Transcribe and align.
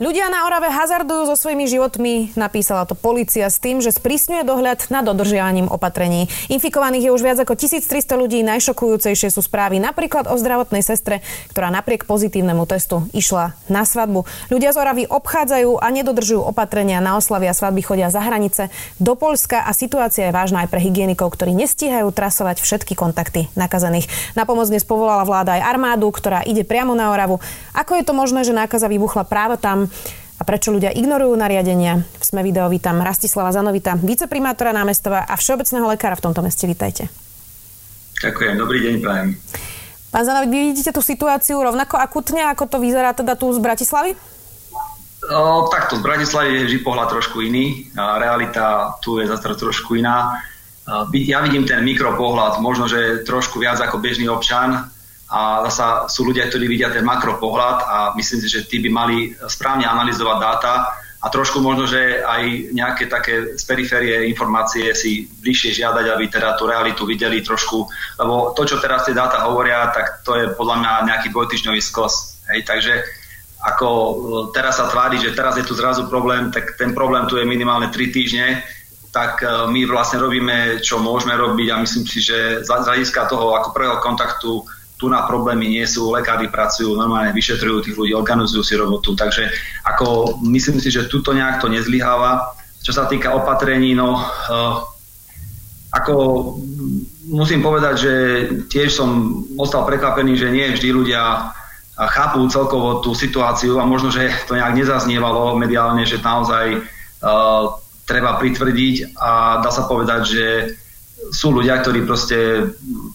Ľudia 0.00 0.32
na 0.32 0.48
Orave 0.48 0.72
hazardujú 0.72 1.28
so 1.28 1.36
svojimi 1.36 1.68
životmi, 1.68 2.32
napísala 2.32 2.88
to 2.88 2.96
policia 2.96 3.44
s 3.52 3.60
tým, 3.60 3.84
že 3.84 3.92
sprísňuje 3.92 4.40
dohľad 4.40 4.88
nad 4.88 5.04
dodržiavaním 5.04 5.68
opatrení. 5.68 6.32
Infikovaných 6.48 7.06
je 7.06 7.14
už 7.14 7.20
viac 7.20 7.38
ako 7.44 7.52
1300 7.52 8.16
ľudí, 8.16 8.40
najšokujúcejšie 8.40 9.28
sú 9.28 9.44
správy 9.44 9.84
napríklad 9.84 10.32
o 10.32 10.40
zdravotnej 10.40 10.80
sestre, 10.80 11.20
ktorá 11.52 11.68
napriek 11.68 12.08
pozitívnemu 12.08 12.64
testu 12.64 13.04
išla 13.12 13.52
na 13.68 13.84
svadbu. 13.84 14.24
Ľudia 14.48 14.72
z 14.72 14.80
Oravy 14.80 15.04
obchádzajú 15.12 15.76
a 15.76 15.86
nedodržujú 15.92 16.40
opatrenia 16.40 17.04
na 17.04 17.20
oslavy 17.20 17.52
a 17.52 17.54
svadby 17.54 17.84
chodia 17.84 18.08
za 18.08 18.24
hranice 18.24 18.72
do 18.96 19.12
Polska 19.12 19.60
a 19.60 19.76
situácia 19.76 20.32
je 20.32 20.32
vážna 20.32 20.64
aj 20.64 20.72
pre 20.72 20.80
hygienikov, 20.80 21.36
ktorí 21.36 21.52
nestíhajú 21.52 22.08
trasovať 22.16 22.64
všetky 22.64 22.96
kontakty 22.96 23.52
nakazených. 23.60 24.08
Na 24.40 24.48
pomoc 24.48 24.72
dnes 24.72 24.88
povolala 24.88 25.28
vláda 25.28 25.60
aj 25.60 25.68
armádu, 25.68 26.08
ktorá 26.08 26.40
ide 26.48 26.64
priamo 26.64 26.96
na 26.96 27.12
Oravu. 27.12 27.44
Ako 27.76 28.00
je 28.00 28.08
to 28.08 28.16
možné, 28.16 28.40
že 28.42 28.56
nákaza 28.56 28.88
vybuchla 28.88 29.28
práve 29.28 29.60
tam? 29.60 29.91
A 30.38 30.42
prečo 30.42 30.74
ľudia 30.74 30.90
ignorujú 30.90 31.38
nariadenia. 31.38 32.02
V 32.18 32.24
sme 32.26 32.42
video 32.42 32.66
vítam 32.66 32.98
Rastislava 32.98 33.54
Zanovita, 33.54 33.94
viceprimátora 33.94 34.74
námestova 34.74 35.22
a 35.22 35.38
všeobecného 35.38 35.86
lekára 35.86 36.18
v 36.18 36.24
tomto 36.26 36.42
meste. 36.42 36.66
Vítajte. 36.66 37.06
Ďakujem, 38.22 38.54
dobrý 38.58 38.78
deň, 38.82 38.94
prajem. 39.02 39.28
Pán 40.12 40.24
Zanovit, 40.28 40.50
vy 40.52 40.58
vidíte 40.74 40.92
tú 40.92 41.00
situáciu 41.00 41.62
rovnako 41.62 41.96
akutne, 41.96 42.44
ako 42.50 42.68
to 42.68 42.76
vyzerá 42.82 43.16
teda 43.16 43.32
tu 43.32 43.48
z 43.48 43.62
Bratislavy? 43.62 44.12
O, 45.30 45.70
takto, 45.70 45.96
z 45.96 46.02
Bratislavy 46.02 46.50
je 46.58 46.66
vždy 46.68 46.78
pohľad 46.82 47.08
trošku 47.14 47.40
iný. 47.46 47.86
A 47.94 48.18
realita 48.18 48.98
tu 48.98 49.22
je 49.22 49.30
zase 49.30 49.46
trošku 49.46 49.94
iná. 49.94 50.42
Ja 51.14 51.38
vidím 51.46 51.62
ten 51.62 51.86
mikropohľad, 51.86 52.58
možno, 52.58 52.90
že 52.90 53.22
trošku 53.22 53.62
viac 53.62 53.78
ako 53.78 54.02
bežný 54.02 54.26
občan, 54.26 54.90
a 55.32 55.64
zasa 55.72 56.12
sú 56.12 56.28
ľudia, 56.28 56.44
ktorí 56.52 56.68
vidia 56.68 56.92
ten 56.92 57.08
makropohľad 57.08 57.78
a 57.88 57.96
myslím 58.20 58.44
si, 58.44 58.48
že 58.52 58.68
tí 58.68 58.84
by 58.84 58.90
mali 58.92 59.32
správne 59.48 59.88
analyzovať 59.88 60.36
dáta 60.36 60.72
a 61.22 61.26
trošku 61.30 61.62
možno, 61.62 61.86
že 61.86 62.20
aj 62.20 62.74
nejaké 62.74 63.06
také 63.06 63.56
z 63.56 63.62
periférie 63.64 64.28
informácie 64.28 64.92
si 64.92 65.24
bližšie 65.24 65.80
žiadať, 65.80 66.04
aby 66.10 66.24
teda 66.28 66.58
tú 66.58 66.68
realitu 66.68 67.08
videli 67.08 67.40
trošku, 67.40 67.88
lebo 68.20 68.52
to, 68.52 68.66
čo 68.66 68.82
teraz 68.82 69.08
tie 69.08 69.16
dáta 69.16 69.46
hovoria, 69.48 69.88
tak 69.94 70.20
to 70.26 70.36
je 70.36 70.50
podľa 70.52 70.76
mňa 70.82 70.92
nejaký 71.08 71.32
dvojtyžňový 71.32 71.80
skos. 71.80 72.42
Hej, 72.50 72.66
takže 72.66 73.06
ako 73.62 73.88
e, 73.88 74.14
teraz 74.50 74.82
sa 74.82 74.90
tvári, 74.90 75.22
že 75.22 75.30
teraz 75.32 75.54
je 75.54 75.62
tu 75.62 75.78
zrazu 75.78 76.10
problém, 76.10 76.50
tak 76.50 76.74
ten 76.74 76.90
problém 76.90 77.24
tu 77.30 77.38
je 77.38 77.46
minimálne 77.46 77.88
3 77.94 78.10
týždne, 78.10 78.66
tak 79.14 79.46
e, 79.46 79.70
my 79.70 79.86
vlastne 79.86 80.18
robíme, 80.18 80.82
čo 80.82 80.98
môžeme 80.98 81.38
robiť 81.38 81.68
a 81.70 81.80
myslím 81.86 82.02
si, 82.02 82.18
že 82.18 82.66
z 82.66 82.68
hľadiska 82.68 83.30
toho 83.30 83.54
ako 83.54 83.70
prvého 83.70 84.02
kontaktu 84.02 84.66
tu 85.02 85.10
na 85.10 85.26
problémy 85.26 85.66
nie 85.66 85.82
sú, 85.82 86.14
lekári 86.14 86.46
pracujú, 86.46 86.94
normálne 86.94 87.34
vyšetrujú 87.34 87.82
tých 87.82 87.98
ľudí, 87.98 88.14
organizujú 88.14 88.62
si 88.62 88.78
robotu, 88.78 89.18
takže 89.18 89.50
ako 89.82 90.38
myslím 90.46 90.78
si, 90.78 90.94
že 90.94 91.10
tuto 91.10 91.34
nejak 91.34 91.58
to 91.58 91.66
nezlyháva. 91.66 92.54
Čo 92.86 92.94
sa 92.94 93.10
týka 93.10 93.34
opatrení, 93.34 93.98
no 93.98 94.22
uh, 94.22 94.78
ako 95.90 96.14
musím 97.34 97.58
povedať, 97.66 97.94
že 97.98 98.14
tiež 98.70 98.94
som 98.94 99.42
ostal 99.58 99.82
prekvapený, 99.82 100.38
že 100.38 100.54
nie 100.54 100.70
vždy 100.70 100.88
ľudia 100.94 101.50
chápú 101.98 102.46
celkovo 102.46 103.02
tú 103.04 103.12
situáciu 103.12 103.82
a 103.82 103.84
možno, 103.84 104.08
že 104.14 104.30
to 104.46 104.54
nejak 104.54 104.78
nezaznievalo 104.78 105.58
mediálne, 105.58 106.06
že 106.06 106.22
naozaj 106.22 106.78
uh, 106.78 107.74
treba 108.06 108.38
pritvrdiť 108.38 109.18
a 109.18 109.62
dá 109.62 109.70
sa 109.70 109.86
povedať, 109.86 110.20
že 110.26 110.46
sú 111.30 111.54
ľudia, 111.54 111.78
ktorí 111.78 112.02
proste 112.02 112.66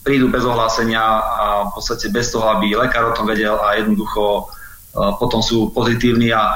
prídu 0.06 0.32
bez 0.32 0.48
ohlásenia 0.48 1.02
a 1.20 1.46
v 1.68 1.72
podstate 1.76 2.08
bez 2.08 2.32
toho, 2.32 2.48
aby 2.56 2.78
lekár 2.78 3.12
o 3.12 3.16
tom 3.18 3.28
vedel 3.28 3.60
a 3.60 3.76
jednoducho 3.76 4.24
e, 4.40 4.44
potom 5.20 5.44
sú 5.44 5.76
pozitívni 5.76 6.32
a, 6.32 6.56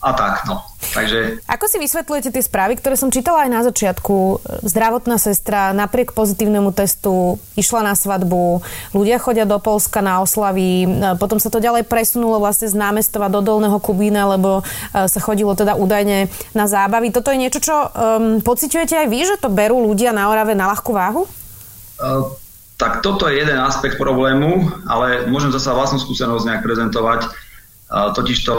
a 0.00 0.10
tak. 0.16 0.48
No. 0.48 0.64
Takže... 0.96 1.44
Ako 1.44 1.68
si 1.68 1.76
vysvetľujete 1.76 2.32
tie 2.32 2.40
správy, 2.40 2.80
ktoré 2.80 2.96
som 2.96 3.12
čítala 3.12 3.44
aj 3.44 3.50
na 3.52 3.60
začiatku? 3.68 4.40
Zdravotná 4.64 5.20
sestra 5.20 5.76
napriek 5.76 6.16
pozitívnemu 6.16 6.72
testu 6.72 7.36
išla 7.54 7.84
na 7.84 7.92
svadbu, 7.92 8.64
ľudia 8.96 9.20
chodia 9.20 9.44
do 9.44 9.60
Polska 9.60 10.00
na 10.00 10.24
oslavy, 10.24 10.88
potom 11.20 11.36
sa 11.36 11.52
to 11.52 11.60
ďalej 11.60 11.84
presunulo 11.84 12.40
vlastne 12.40 12.72
z 12.72 12.80
námestova 12.80 13.28
do 13.28 13.44
Dolného 13.44 13.76
Kubína, 13.76 14.24
lebo 14.34 14.64
e, 14.64 15.04
sa 15.04 15.20
chodilo 15.20 15.52
teda 15.52 15.76
údajne 15.76 16.32
na 16.56 16.64
zábavy. 16.64 17.12
Toto 17.12 17.28
je 17.28 17.38
niečo, 17.38 17.60
čo 17.60 17.76
um, 17.76 18.40
pociťujete 18.40 19.04
aj 19.04 19.06
vy, 19.06 19.20
že 19.28 19.36
to 19.36 19.52
berú 19.52 19.84
ľudia 19.84 20.16
na 20.16 20.32
Orave 20.32 20.56
na 20.56 20.72
ľahkú 20.72 20.96
váhu? 20.96 21.28
Uh, 22.00 22.32
tak 22.80 23.04
toto 23.04 23.28
je 23.28 23.36
jeden 23.36 23.60
aspekt 23.60 24.00
problému, 24.00 24.72
ale 24.88 25.28
môžem 25.28 25.52
zasa 25.52 25.76
vlastnú 25.76 26.00
skúsenosť 26.00 26.48
nejak 26.48 26.64
prezentovať 26.64 27.49
Totižto 27.90 28.54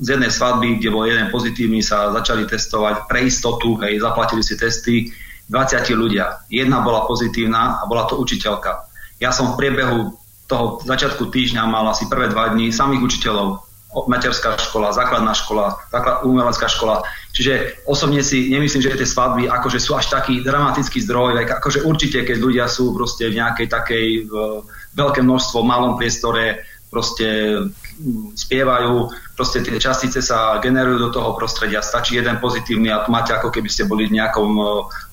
z 0.00 0.16
jednej 0.16 0.32
svadby, 0.32 0.80
kde 0.80 0.88
bol 0.88 1.04
jeden 1.04 1.28
pozitívny, 1.28 1.84
sa 1.84 2.08
začali 2.16 2.48
testovať 2.48 3.04
pre 3.12 3.28
istotu, 3.28 3.76
hej, 3.84 4.00
zaplatili 4.00 4.40
si 4.40 4.56
testy 4.56 5.12
20 5.52 5.84
ľudia. 5.92 6.48
Jedna 6.48 6.80
bola 6.80 7.04
pozitívna 7.04 7.76
a 7.76 7.84
bola 7.84 8.08
to 8.08 8.16
učiteľka. 8.16 8.88
Ja 9.20 9.36
som 9.36 9.52
v 9.52 9.58
priebehu 9.60 10.16
toho 10.48 10.80
začiatku 10.80 11.28
týždňa 11.28 11.68
mal 11.68 11.84
asi 11.92 12.08
prvé 12.08 12.32
dva 12.32 12.56
dní 12.56 12.72
samých 12.72 13.04
učiteľov. 13.04 13.68
Materská 13.90 14.54
škola, 14.56 14.94
základná 14.94 15.34
škola, 15.34 15.74
základ, 15.90 16.22
umelecká 16.22 16.70
škola. 16.70 17.02
Čiže 17.34 17.84
osobne 17.84 18.22
si 18.22 18.48
nemyslím, 18.48 18.86
že 18.86 18.96
tie 18.96 19.06
svadby 19.06 19.50
akože 19.50 19.82
sú 19.82 19.98
až 19.98 20.08
taký 20.08 20.46
dramatický 20.46 21.02
zdroj. 21.04 21.42
Akože 21.58 21.82
určite, 21.82 22.22
keď 22.22 22.36
ľudia 22.38 22.66
sú 22.70 22.94
proste 22.94 23.28
v 23.28 23.42
nejakej 23.42 23.66
takej 23.66 24.06
v, 24.30 24.32
veľké 24.94 25.20
množstvo, 25.26 25.58
v 25.60 25.70
malom 25.70 25.92
priestore, 25.98 26.62
proste 26.86 27.26
spievajú, 28.34 29.12
proste 29.36 29.60
tie 29.60 29.76
častice 29.76 30.24
sa 30.24 30.56
generujú 30.58 30.98
do 30.98 31.10
toho 31.12 31.36
prostredia, 31.36 31.84
stačí 31.84 32.16
jeden 32.16 32.40
pozitívny 32.40 32.88
a 32.88 33.04
máte 33.12 33.36
ako 33.36 33.52
keby 33.52 33.68
ste 33.68 33.84
boli 33.84 34.08
v 34.08 34.16
nejakom 34.16 34.50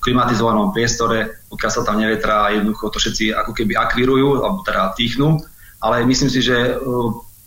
klimatizovanom 0.00 0.72
priestore, 0.72 1.44
pokiaľ 1.52 1.70
sa 1.70 1.84
tam 1.84 2.00
nevetrá 2.00 2.52
jednoducho 2.52 2.88
to 2.88 2.98
všetci 3.00 3.36
ako 3.36 3.52
keby 3.52 3.76
akvírujú, 3.76 4.40
alebo 4.44 4.64
teda 4.64 4.96
týchnú, 4.96 5.40
ale 5.84 6.08
myslím 6.08 6.30
si, 6.32 6.40
že 6.40 6.80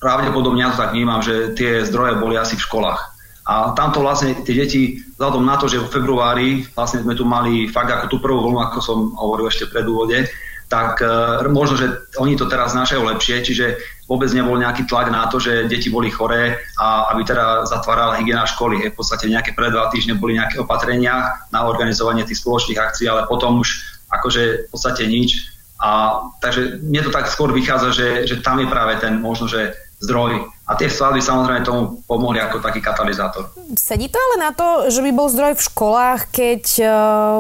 pravdepodobne 0.02 0.66
ja 0.66 0.74
to 0.74 0.82
tak 0.82 0.94
vnímam, 0.94 1.22
že 1.22 1.54
tie 1.54 1.86
zdroje 1.86 2.18
boli 2.18 2.38
asi 2.38 2.58
v 2.58 2.66
školách. 2.66 3.02
A 3.42 3.74
tamto 3.74 4.06
vlastne 4.06 4.38
tie 4.46 4.54
deti, 4.54 5.02
vzhľadom 5.18 5.42
na 5.42 5.58
to, 5.58 5.66
že 5.66 5.82
v 5.82 5.90
februári 5.90 6.50
vlastne 6.78 7.02
sme 7.02 7.18
tu 7.18 7.26
mali 7.26 7.66
fakt 7.66 7.90
ako 7.90 8.06
tú 8.06 8.18
prvú 8.22 8.46
vlnu, 8.46 8.62
ako 8.62 8.78
som 8.80 8.98
hovoril 9.18 9.50
ešte 9.50 9.66
pred 9.66 9.86
úvode, 9.90 10.30
tak 10.72 11.04
uh, 11.04 11.44
možno, 11.52 11.76
že 11.76 12.08
oni 12.16 12.40
to 12.40 12.48
teraz 12.48 12.72
znášajú 12.72 13.04
lepšie, 13.04 13.44
čiže 13.44 13.66
vôbec 14.08 14.32
nebol 14.32 14.56
nejaký 14.56 14.88
tlak 14.88 15.12
na 15.12 15.28
to, 15.28 15.36
že 15.36 15.68
deti 15.68 15.92
boli 15.92 16.08
choré 16.08 16.64
a 16.80 17.12
aby 17.12 17.28
teda 17.28 17.68
zatvárala 17.68 18.16
hygiena 18.16 18.48
školy. 18.48 18.80
V 18.88 18.96
podstate 18.96 19.28
nejaké 19.28 19.52
pred 19.52 19.76
dva 19.76 19.92
týždne 19.92 20.16
boli 20.16 20.40
nejaké 20.40 20.64
opatrenia 20.64 21.44
na 21.52 21.68
organizovanie 21.68 22.24
tých 22.24 22.40
spoločných 22.40 22.80
akcií, 22.80 23.12
ale 23.12 23.28
potom 23.28 23.60
už 23.60 23.84
akože 24.08 24.68
v 24.68 24.70
podstate 24.72 25.04
nič. 25.12 25.52
A, 25.84 26.24
takže 26.40 26.80
mne 26.80 27.04
to 27.04 27.12
tak 27.12 27.28
skôr 27.28 27.52
vychádza, 27.52 27.92
že, 27.92 28.08
že 28.24 28.36
tam 28.40 28.64
je 28.64 28.72
práve 28.72 28.96
ten 29.04 29.20
možno, 29.20 29.52
že 29.52 29.76
zdroj. 30.02 30.48
A 30.72 30.72
tie 30.80 30.88
svadby 30.88 31.20
samozrejme 31.20 31.68
tomu 31.68 32.00
pomohli 32.08 32.40
ako 32.40 32.64
taký 32.64 32.80
katalizátor. 32.80 33.52
Sedí 33.76 34.08
to 34.08 34.18
ale 34.18 34.36
na 34.40 34.52
to, 34.56 34.88
že 34.88 35.04
by 35.04 35.12
bol 35.12 35.28
zdroj 35.28 35.60
v 35.60 35.66
školách, 35.68 36.20
keď 36.32 36.64
uh, 36.80 36.92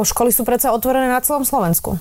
školy 0.03 0.35
sú 0.35 0.43
predsa 0.43 0.75
otvorené 0.75 1.07
na 1.07 1.23
celom 1.23 1.47
Slovensku? 1.47 1.95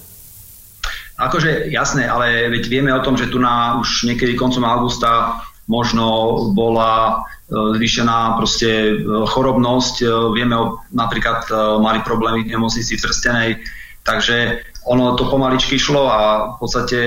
Akože 1.20 1.69
jasné, 1.69 2.08
ale 2.08 2.48
veď 2.48 2.64
vieme 2.64 2.91
o 2.97 3.04
tom, 3.04 3.12
že 3.12 3.28
tu 3.28 3.36
na 3.36 3.76
už 3.76 4.08
niekedy 4.08 4.32
koncom 4.41 4.64
augusta 4.64 5.36
možno 5.69 6.48
bola 6.56 6.92
e, 7.12 7.76
zvýšená 7.76 8.41
proste 8.41 8.69
e, 8.69 8.92
chorobnosť. 9.28 9.94
E, 10.00 10.06
vieme, 10.32 10.81
napríklad 10.90 11.46
mali 11.78 12.00
problémy 12.00 12.49
v 12.49 12.56
nemocnici 12.56 12.96
Trstenej, 12.96 13.61
takže 14.00 14.64
ono 14.88 15.12
to 15.14 15.28
pomaličky 15.28 15.76
šlo 15.76 16.08
a 16.08 16.20
v 16.50 16.56
podstate, 16.56 16.99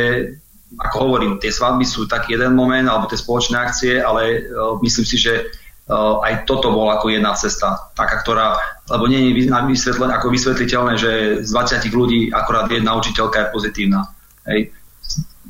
ako 0.78 0.96
hovorím, 1.10 1.42
tie 1.42 1.50
svadby 1.50 1.82
sú 1.82 2.06
taký 2.06 2.38
jeden 2.38 2.54
moment, 2.54 2.86
alebo 2.86 3.10
tie 3.10 3.18
spoločné 3.18 3.58
akcie, 3.58 3.98
ale 3.98 4.46
myslím 4.86 5.06
si, 5.10 5.18
že 5.18 5.50
aj 5.92 6.48
toto 6.48 6.72
bol 6.72 6.88
ako 6.88 7.12
jedna 7.12 7.36
cesta, 7.36 7.92
taká, 7.92 8.24
ktorá, 8.24 8.56
lebo 8.88 9.04
nie 9.12 9.36
je 9.36 9.52
vysvetlené, 9.52 10.16
ako 10.16 10.32
vysvetliteľné, 10.32 10.94
že 10.96 11.12
z 11.44 11.50
20 11.52 11.92
ľudí 11.92 12.32
akorát 12.32 12.72
jedna 12.72 12.96
učiteľka 12.96 13.38
je 13.40 13.48
pozitívna. 13.52 14.08
Hej. 14.48 14.72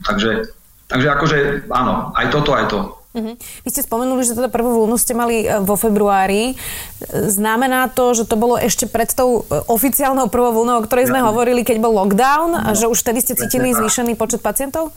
Takže, 0.02 0.50
takže 0.90 1.08
akože 1.14 1.38
áno, 1.70 2.10
aj 2.18 2.26
toto, 2.34 2.58
aj 2.58 2.66
to. 2.66 2.80
Uh-huh. 3.14 3.38
Vy 3.38 3.70
ste 3.70 3.86
spomenuli, 3.86 4.26
že 4.26 4.34
teda 4.34 4.50
prvú 4.50 4.74
vlnu 4.74 4.98
ste 4.98 5.14
mali 5.14 5.46
e, 5.46 5.62
vo 5.62 5.78
februári. 5.78 6.58
Znamená 7.14 7.94
to, 7.94 8.18
že 8.18 8.26
to 8.26 8.34
bolo 8.34 8.58
ešte 8.58 8.90
pred 8.90 9.06
tou 9.14 9.46
e, 9.46 9.62
oficiálnou 9.70 10.34
prvou 10.34 10.50
vlnou, 10.50 10.82
o 10.82 10.86
ktorej 10.90 11.14
sme 11.14 11.22
ja. 11.22 11.30
hovorili, 11.30 11.62
keď 11.62 11.78
bol 11.78 11.94
lockdown, 11.94 12.58
no, 12.58 12.60
a 12.66 12.74
že 12.74 12.90
už 12.90 13.06
vtedy 13.06 13.22
ste 13.22 13.38
cítili 13.38 13.70
zvýšený 13.70 14.18
počet 14.18 14.42
pacientov? 14.42 14.90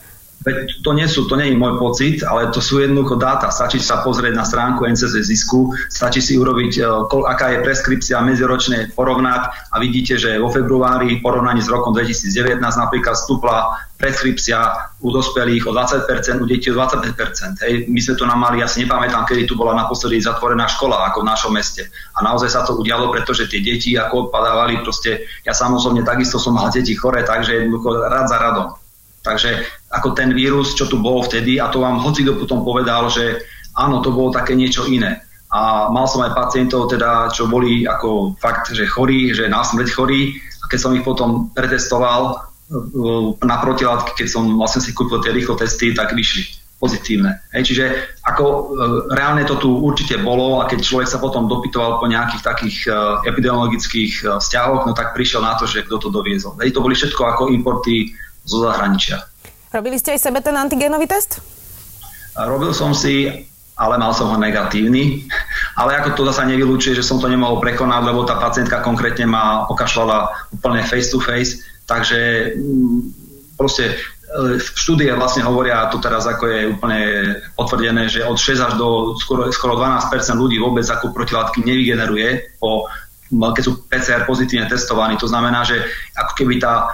To 0.83 0.91
nie 0.93 1.07
sú, 1.09 1.25
to 1.25 1.35
nie 1.35 1.51
je 1.51 1.59
môj 1.59 1.81
pocit, 1.81 2.21
ale 2.23 2.53
to 2.53 2.61
sú 2.61 2.79
jednoducho 2.79 3.17
dáta. 3.17 3.49
Stačí 3.49 3.81
sa 3.81 4.05
pozrieť 4.05 4.33
na 4.37 4.45
stránku 4.45 4.85
NCZ 4.85 5.23
zisku, 5.23 5.73
stačí 5.89 6.21
si 6.21 6.37
urobiť, 6.37 6.73
e, 6.77 6.83
aká 7.25 7.57
je 7.57 7.63
preskripcia 7.65 8.21
medziročne 8.21 8.93
porovnať 8.93 9.73
a 9.73 9.75
vidíte, 9.81 10.15
že 10.15 10.37
vo 10.37 10.53
februári 10.53 11.19
porovnaní 11.19 11.59
s 11.59 11.69
rokom 11.69 11.91
2019 11.91 12.59
napríklad 12.59 13.17
stúpla 13.17 13.87
preskripcia 13.97 14.93
u 15.01 15.09
dospelých 15.09 15.65
o 15.65 15.73
20%, 15.73 16.37
u 16.37 16.45
detí 16.45 16.69
o 16.69 16.77
25%. 16.77 17.65
Hej. 17.65 17.89
My 17.89 17.99
sme 17.99 18.13
to 18.13 18.25
nám 18.29 18.39
mali, 18.39 18.61
ja 18.61 18.69
si 18.69 18.85
nepamätám, 18.85 19.25
kedy 19.25 19.49
tu 19.49 19.57
bola 19.57 19.73
naposledy 19.73 20.21
zatvorená 20.21 20.69
škola 20.69 21.09
ako 21.09 21.25
v 21.25 21.29
našom 21.33 21.51
meste. 21.51 21.89
A 22.13 22.21
naozaj 22.21 22.49
sa 22.53 22.61
to 22.61 22.77
udialo, 22.77 23.09
pretože 23.09 23.49
tie 23.49 23.59
deti 23.59 23.97
ako 23.97 24.29
odpadávali, 24.29 24.85
proste 24.85 25.25
ja 25.41 25.51
samozrejme 25.51 26.05
takisto 26.05 26.37
som 26.37 26.53
mal 26.53 26.69
deti 26.69 26.93
chore, 26.93 27.25
takže 27.25 27.65
jednoducho 27.65 28.05
rad 28.05 28.29
za 28.29 28.37
radom. 28.37 28.77
Takže 29.25 29.49
ako 29.87 30.11
ten 30.11 30.35
vírus, 30.35 30.75
čo 30.75 30.87
tu 30.87 30.99
bol 30.99 31.23
vtedy, 31.23 31.63
a 31.63 31.71
to 31.71 31.79
vám 31.79 32.03
hoci 32.03 32.27
kto 32.27 32.43
potom 32.43 32.63
povedal, 32.63 33.07
že 33.07 33.39
áno, 33.77 34.03
to 34.03 34.11
bolo 34.11 34.35
také 34.35 34.57
niečo 34.57 34.83
iné. 34.89 35.23
A 35.47 35.87
mal 35.87 36.11
som 36.11 36.19
aj 36.27 36.35
pacientov, 36.35 36.91
teda, 36.91 37.31
čo 37.31 37.47
boli 37.47 37.87
ako 37.87 38.35
fakt, 38.35 38.75
že 38.75 38.83
chorí, 38.83 39.31
že 39.31 39.47
na 39.47 39.63
chorí. 39.63 40.35
A 40.59 40.65
keď 40.67 40.79
som 40.79 40.91
ich 40.91 41.07
potom 41.07 41.55
pretestoval 41.55 42.35
uh, 42.35 43.31
na 43.47 43.55
protilátky, 43.63 44.11
keď 44.19 44.27
som 44.27 44.43
vlastne 44.59 44.83
si 44.83 44.91
kúpil 44.91 45.23
tie 45.23 45.31
rýchlo 45.31 45.55
testy, 45.55 45.95
tak 45.95 46.11
vyšli 46.11 46.67
pozitívne. 46.77 47.41
Hej, 47.57 47.73
čiže 47.73 47.85
ako 48.21 48.45
e, 48.45 48.61
reálne 49.17 49.41
to 49.49 49.57
tu 49.57 49.81
určite 49.81 50.21
bolo 50.21 50.61
a 50.61 50.69
keď 50.69 50.85
človek 50.85 51.09
sa 51.09 51.17
potom 51.17 51.49
dopytoval 51.49 51.97
po 51.97 52.05
nejakých 52.05 52.45
takých 52.45 52.77
e, 52.85 52.93
epidemiologických 53.33 54.37
vzťahoch, 54.37 54.85
no 54.85 54.93
tak 54.93 55.17
prišiel 55.17 55.41
na 55.41 55.57
to, 55.57 55.65
že 55.65 55.89
kto 55.89 55.97
to 55.97 56.13
doviezol. 56.13 56.53
Hej, 56.61 56.77
to 56.77 56.85
boli 56.85 56.93
všetko 56.93 57.17
ako 57.17 57.43
importy 57.49 58.13
zo 58.45 58.61
zahraničia. 58.61 59.25
Robili 59.71 59.99
ste 59.99 60.15
aj 60.15 60.23
sebe 60.23 60.39
ten 60.39 60.55
antigénový 60.55 61.07
test? 61.07 61.43
Robil 62.37 62.71
som 62.71 62.93
si, 62.93 63.27
ale 63.77 63.95
mal 63.99 64.13
som 64.15 64.31
ho 64.31 64.37
negatívny. 64.37 65.25
Ale 65.79 65.93
ako 66.01 66.17
to 66.17 66.23
zase 66.33 66.49
nevylučuje, 66.49 66.97
že 66.97 67.05
som 67.05 67.21
to 67.21 67.29
nemohol 67.29 67.61
prekonať, 67.61 68.01
lebo 68.01 68.25
tá 68.25 68.41
pacientka 68.41 68.81
konkrétne 68.81 69.29
ma 69.29 69.69
okašľala 69.69 70.49
úplne 70.57 70.81
face 70.81 71.13
to 71.13 71.21
face. 71.21 71.61
Takže 71.85 72.53
mm, 72.57 72.99
proste 73.53 73.93
e, 73.93 74.57
štúdie 74.57 75.13
vlastne 75.13 75.45
hovoria, 75.45 75.85
to 75.93 76.01
teraz 76.01 76.25
ako 76.25 76.49
je 76.49 76.61
úplne 76.73 77.01
potvrdené, 77.53 78.09
že 78.09 78.25
od 78.25 78.41
6 78.41 78.57
až 78.57 78.73
do 78.81 79.13
skoro, 79.21 79.53
skoro 79.53 79.77
12 79.77 80.09
ľudí 80.33 80.57
vôbec 80.57 80.89
ako 80.89 81.13
protilátky 81.13 81.61
nevygeneruje 81.61 82.57
po 82.57 82.89
keď 83.29 83.63
sú 83.63 83.71
PCR 83.87 84.23
pozitívne 84.23 84.67
testovaní. 84.71 85.19
To 85.19 85.27
znamená, 85.27 85.67
že 85.67 85.83
ako 86.15 86.33
keby 86.37 86.63
tá 86.63 86.73
e, 86.83 86.85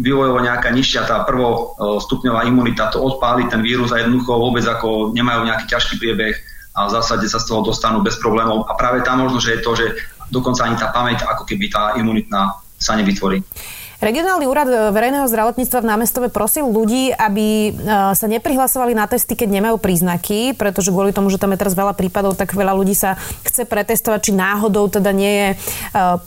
vývojovo 0.00 0.40
nejaká 0.40 0.72
nižšia, 0.72 1.08
tá 1.08 1.22
prvostupňová 1.28 2.48
imunita 2.48 2.88
to 2.88 3.04
odpáli 3.04 3.48
ten 3.52 3.60
vírus 3.60 3.92
a 3.92 4.00
jednoducho 4.00 4.32
vôbec 4.36 4.64
ako 4.64 5.12
nemajú 5.12 5.44
nejaký 5.44 5.68
ťažký 5.68 6.00
priebeh 6.00 6.34
a 6.78 6.86
v 6.86 6.94
zásade 6.94 7.26
sa 7.26 7.42
z 7.42 7.48
toho 7.50 7.66
dostanú 7.66 8.00
bez 8.00 8.16
problémov. 8.22 8.64
A 8.70 8.78
práve 8.78 9.02
tam 9.02 9.20
možno, 9.20 9.42
že 9.42 9.58
je 9.58 9.64
to, 9.66 9.72
že 9.74 9.86
dokonca 10.30 10.64
ani 10.64 10.76
tá 10.78 10.88
pamäť 10.94 11.26
ako 11.26 11.42
keby 11.42 11.66
tá 11.68 11.98
imunitná 11.98 12.54
sa 12.78 12.94
nevytvorí. 12.94 13.42
Regionálny 13.98 14.46
úrad 14.46 14.70
e, 14.70 14.94
verejného 14.94 15.26
zdravotníctva 15.26 15.82
v 15.82 15.90
námestove 15.90 16.30
prosil 16.30 16.70
ľudí, 16.70 17.10
aby 17.10 17.74
e, 17.74 17.82
sa 18.14 18.30
neprihlasovali 18.30 18.94
na 18.94 19.10
testy, 19.10 19.34
keď 19.34 19.50
nemajú 19.50 19.82
príznaky, 19.82 20.54
pretože 20.54 20.94
kvôli 20.94 21.10
tomu, 21.10 21.34
že 21.34 21.42
tam 21.42 21.50
je 21.50 21.58
teraz 21.58 21.74
veľa 21.74 21.98
prípadov, 21.98 22.38
tak 22.38 22.54
veľa 22.54 22.78
ľudí 22.78 22.94
sa 22.94 23.18
chce 23.42 23.66
pretestovať, 23.66 24.30
či 24.30 24.38
náhodou 24.38 24.86
teda 24.86 25.10
nie 25.10 25.32
je 25.34 25.48
e, 25.50 25.56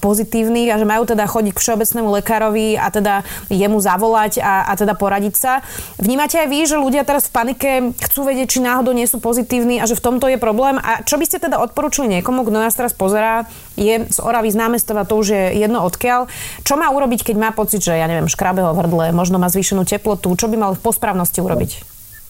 pozitívny 0.04 0.68
a 0.68 0.76
že 0.76 0.84
majú 0.84 1.08
teda 1.08 1.24
chodiť 1.24 1.56
k 1.56 1.64
všeobecnému 1.64 2.12
lekárovi 2.20 2.76
a 2.76 2.92
teda 2.92 3.24
jemu 3.48 3.80
zavolať 3.80 4.44
a, 4.44 4.68
a 4.68 4.76
teda 4.76 4.92
poradiť 4.92 5.40
sa. 5.40 5.64
Vnímate 5.96 6.44
aj 6.44 6.52
vy, 6.52 6.68
že 6.68 6.76
ľudia 6.76 7.08
teraz 7.08 7.32
v 7.32 7.40
panike 7.40 7.96
chcú 8.04 8.28
vedieť, 8.28 8.52
či 8.52 8.60
náhodou 8.60 8.92
nie 8.92 9.08
sú 9.08 9.24
pozitívni 9.24 9.80
a 9.80 9.88
že 9.88 9.96
v 9.96 10.04
tomto 10.12 10.28
je 10.28 10.36
problém? 10.36 10.76
A 10.76 11.08
čo 11.08 11.16
by 11.16 11.24
ste 11.24 11.40
teda 11.40 11.56
odporúčili 11.64 12.20
niekomu, 12.20 12.44
kto 12.44 12.58
nás 12.60 12.76
teraz 12.76 12.92
pozerá, 12.92 13.48
je 13.80 14.12
z 14.12 14.20
Oravy 14.20 14.52
z 14.52 14.60
námestova, 14.60 15.08
to 15.08 15.16
už 15.16 15.28
je 15.32 15.44
jedno 15.56 15.88
odkiaľ. 15.88 16.28
Čo 16.68 16.76
má 16.76 16.92
urobiť, 16.92 17.32
keď 17.32 17.36
má 17.40 17.50
pocit, 17.62 17.86
že 17.86 17.94
ja 17.94 18.10
neviem, 18.10 18.26
škrabe 18.26 18.66
ho 18.66 18.74
v 18.74 18.82
hrdle, 18.82 19.06
možno 19.14 19.38
má 19.38 19.46
zvýšenú 19.46 19.86
teplotu, 19.86 20.34
čo 20.34 20.50
by 20.50 20.58
mal 20.58 20.72
po 20.74 20.90
správnosti 20.90 21.38
urobiť? 21.38 21.72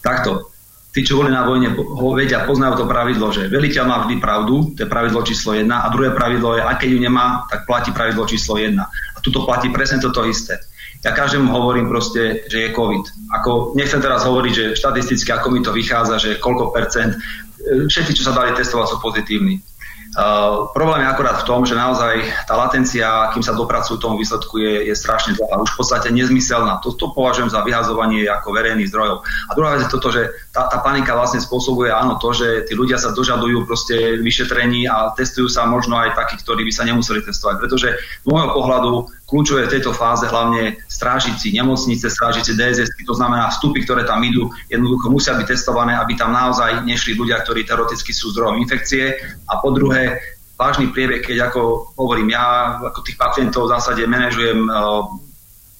Takto. 0.04 0.52
Tí, 0.92 1.00
čo 1.00 1.16
boli 1.16 1.32
na 1.32 1.48
vojne, 1.48 1.72
ho 1.72 2.12
vedia, 2.12 2.44
poznajú 2.44 2.84
to 2.84 2.84
pravidlo, 2.84 3.32
že 3.32 3.48
veliteľ 3.48 3.84
má 3.88 3.96
vždy 4.04 4.20
pravdu, 4.20 4.76
to 4.76 4.84
je 4.84 4.92
pravidlo 4.92 5.24
číslo 5.24 5.56
1, 5.56 5.64
a 5.64 5.88
druhé 5.88 6.12
pravidlo 6.12 6.60
je, 6.60 6.60
a 6.60 6.76
keď 6.76 6.88
ju 6.92 7.00
nemá, 7.00 7.48
tak 7.48 7.64
platí 7.64 7.96
pravidlo 7.96 8.28
číslo 8.28 8.60
1. 8.60 8.76
A 8.76 9.18
tuto 9.24 9.48
platí 9.48 9.72
presne 9.72 10.04
toto 10.04 10.20
isté. 10.28 10.60
Ja 11.00 11.16
každému 11.16 11.48
hovorím 11.48 11.88
proste, 11.88 12.44
že 12.44 12.68
je 12.68 12.76
COVID. 12.76 13.32
Ako, 13.40 13.72
nechcem 13.72 14.04
teraz 14.04 14.28
hovoriť, 14.28 14.52
že 14.52 14.64
štatisticky, 14.76 15.32
ako 15.32 15.48
mi 15.48 15.64
to 15.64 15.72
vychádza, 15.72 16.20
že 16.20 16.30
koľko 16.36 16.76
percent, 16.76 17.16
e, 17.16 17.88
všetci, 17.88 18.12
čo 18.12 18.28
sa 18.28 18.36
dali 18.36 18.52
testovať, 18.52 18.86
sú 18.92 18.96
pozitívni. 19.00 19.64
Uh, 20.12 20.68
problém 20.76 21.00
je 21.00 21.08
akorát 21.08 21.40
v 21.40 21.46
tom, 21.48 21.64
že 21.64 21.72
naozaj 21.72 22.20
tá 22.44 22.52
latencia, 22.52 23.32
kým 23.32 23.40
sa 23.40 23.56
dopracujú 23.56 23.96
tomu 23.96 24.20
výsledku, 24.20 24.60
je, 24.60 24.92
je 24.92 24.94
strašne 24.96 25.32
dlhá. 25.40 25.56
Už 25.64 25.72
v 25.72 25.78
podstate 25.80 26.12
nezmyselná. 26.12 26.84
To, 26.84 26.92
to 26.92 27.16
považujem 27.16 27.48
za 27.48 27.64
vyhazovanie 27.64 28.28
ako 28.28 28.52
verejných 28.52 28.92
zdrojov. 28.92 29.24
A 29.24 29.52
druhá 29.56 29.72
vec 29.72 29.88
je 29.88 29.92
toto, 29.96 30.12
že 30.12 30.28
tá, 30.52 30.68
tá 30.68 30.84
panika 30.84 31.16
vlastne 31.16 31.40
spôsobuje 31.40 31.88
áno 31.88 32.20
to, 32.20 32.28
že 32.36 32.68
tí 32.68 32.76
ľudia 32.76 33.00
sa 33.00 33.16
dožadujú 33.16 33.64
proste 33.64 34.20
vyšetrení 34.20 34.84
a 34.84 35.16
testujú 35.16 35.48
sa 35.48 35.64
možno 35.64 35.96
aj 35.96 36.12
takí, 36.12 36.36
ktorí 36.44 36.68
by 36.68 36.72
sa 36.76 36.84
nemuseli 36.84 37.24
testovať. 37.24 37.56
Pretože 37.64 37.96
z 37.96 38.26
môjho 38.28 38.52
pohľadu 38.52 39.08
kľúčové 39.32 39.64
v 39.64 39.80
tejto 39.80 39.96
fáze 39.96 40.28
hlavne 40.28 40.76
strážici 40.92 41.56
nemocnice, 41.56 42.12
strážici 42.12 42.52
DSS, 42.52 42.92
to 43.08 43.16
znamená 43.16 43.48
vstupy, 43.48 43.80
ktoré 43.80 44.04
tam 44.04 44.20
idú, 44.20 44.52
jednoducho 44.68 45.08
musia 45.08 45.32
byť 45.40 45.48
testované, 45.48 45.96
aby 45.96 46.12
tam 46.20 46.36
naozaj 46.36 46.84
nešli 46.84 47.16
ľudia, 47.16 47.40
ktorí 47.40 47.64
teoreticky 47.64 48.12
sú 48.12 48.36
zdrojom 48.36 48.60
infekcie. 48.60 49.16
A 49.48 49.56
po 49.64 49.72
druhé, 49.72 50.20
vážny 50.60 50.92
priebeh, 50.92 51.24
keď 51.24 51.48
ako 51.48 51.96
hovorím 51.96 52.36
ja, 52.36 52.76
ako 52.84 53.00
tých 53.00 53.16
pacientov 53.16 53.66
v 53.66 53.72
zásade 53.80 54.04
manažujem 54.04 54.68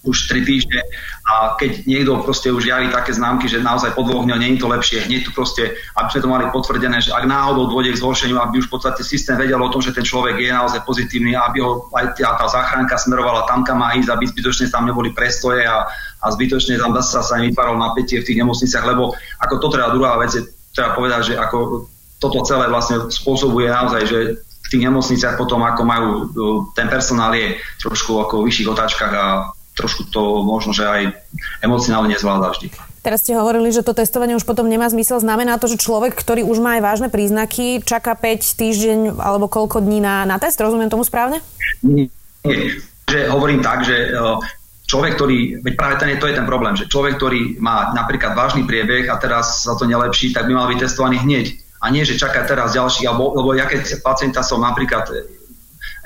už 0.02 0.26
3 0.34 0.42
týždne 0.42 0.82
a 1.22 1.54
keď 1.54 1.86
niekto 1.86 2.18
proste 2.26 2.50
už 2.50 2.66
javí 2.66 2.90
také 2.90 3.14
známky, 3.14 3.46
že 3.46 3.62
naozaj 3.62 3.94
po 3.94 4.02
dvoch 4.02 4.26
dňoch 4.26 4.40
nie 4.42 4.58
je 4.58 4.66
to 4.66 4.66
lepšie, 4.66 5.06
hneď 5.06 5.22
tu 5.22 5.30
proste, 5.30 5.78
aby 5.94 6.08
sme 6.10 6.20
to 6.26 6.28
mali 6.28 6.44
potvrdené, 6.50 6.98
že 6.98 7.14
ak 7.14 7.22
náhodou 7.22 7.70
dôjde 7.70 7.94
k 7.94 8.00
zhoršeniu, 8.02 8.42
aby 8.42 8.58
už 8.58 8.66
v 8.66 8.74
podstate 8.74 9.06
systém 9.06 9.38
vedel 9.38 9.62
o 9.62 9.70
tom, 9.70 9.78
že 9.78 9.94
ten 9.94 10.02
človek 10.02 10.42
je 10.42 10.50
naozaj 10.50 10.82
pozitívny, 10.82 11.38
aby 11.38 11.62
ho 11.62 11.86
aj 11.94 12.18
tá, 12.18 12.34
tá 12.34 12.46
záchranka 12.50 12.98
smerovala 12.98 13.46
tam, 13.46 13.62
kam 13.62 13.78
má 13.78 13.94
ísť, 13.94 14.10
aby 14.10 14.26
zbytočne 14.26 14.74
tam 14.74 14.90
neboli 14.90 15.14
prestoje 15.14 15.62
a, 15.62 15.86
a 16.18 16.26
zbytočne 16.34 16.82
tam 16.82 16.90
sa 16.98 17.22
sa 17.22 17.38
nevytváralo 17.38 17.78
napätie 17.78 18.18
v 18.18 18.26
tých 18.26 18.40
nemocniciach, 18.42 18.82
lebo 18.82 19.14
ako 19.38 19.54
to 19.62 19.66
teda 19.78 19.94
druhá 19.94 20.18
vec 20.18 20.34
je, 20.34 20.42
treba 20.74 20.98
povedať, 20.98 21.30
že 21.30 21.34
ako 21.38 21.86
toto 22.18 22.42
celé 22.42 22.66
vlastne 22.66 23.06
spôsobuje 23.06 23.70
naozaj, 23.70 24.02
že 24.10 24.18
v 24.38 24.66
tých 24.66 24.82
nemocniciach 24.82 25.38
potom, 25.38 25.62
ako 25.62 25.82
majú 25.86 26.10
ten 26.74 26.90
personál 26.90 27.34
je 27.34 27.54
trošku 27.82 28.18
ako 28.18 28.42
v 28.42 28.46
vyšších 28.50 28.70
otáčkach 28.70 29.12
a 29.14 29.26
trošku 29.76 30.08
to 30.12 30.44
možno, 30.44 30.76
že 30.76 30.84
aj 30.84 31.02
emocionálne 31.64 32.12
nezvláda 32.12 32.52
vždy. 32.52 32.72
Teraz 33.02 33.26
ste 33.26 33.34
hovorili, 33.34 33.74
že 33.74 33.82
to 33.82 33.98
testovanie 33.98 34.38
už 34.38 34.46
potom 34.46 34.70
nemá 34.70 34.86
zmysel. 34.86 35.18
Znamená 35.18 35.58
to, 35.58 35.66
že 35.66 35.82
človek, 35.82 36.14
ktorý 36.14 36.46
už 36.46 36.62
má 36.62 36.78
aj 36.78 36.82
vážne 36.86 37.08
príznaky, 37.10 37.82
čaká 37.82 38.14
5 38.14 38.62
týždeň 38.62 38.98
alebo 39.18 39.50
koľko 39.50 39.82
dní 39.82 39.98
na, 39.98 40.22
na 40.22 40.38
test? 40.38 40.62
Rozumiem 40.62 40.86
tomu 40.86 41.02
správne? 41.02 41.42
Nie. 41.82 42.06
nie. 42.46 42.78
Že 43.10 43.26
hovorím 43.34 43.58
tak, 43.58 43.82
že 43.82 44.14
človek, 44.86 45.18
ktorý, 45.18 45.38
veď 45.66 45.74
práve 45.74 45.94
ten 45.98 46.14
je, 46.14 46.20
to 46.22 46.30
je 46.30 46.38
ten 46.38 46.46
problém, 46.46 46.78
že 46.78 46.86
človek, 46.86 47.18
ktorý 47.18 47.58
má 47.58 47.90
napríklad 47.90 48.38
vážny 48.38 48.62
priebeh 48.68 49.10
a 49.10 49.18
teraz 49.18 49.66
sa 49.66 49.74
to 49.74 49.88
nelepší, 49.88 50.30
tak 50.30 50.46
by 50.46 50.52
mal 50.54 50.70
byť 50.70 50.78
testovaný 50.86 51.26
hneď. 51.26 51.58
A 51.82 51.90
nie, 51.90 52.06
že 52.06 52.14
čaká 52.14 52.46
teraz 52.46 52.78
ďalší, 52.78 53.10
alebo, 53.10 53.34
lebo 53.34 53.58
ja 53.58 53.66
keď 53.66 53.98
pacienta 54.06 54.46
som 54.46 54.62
napríklad 54.62 55.10